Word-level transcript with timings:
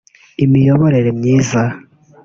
Imiyoborere 0.43 1.09
myiza 1.19 1.61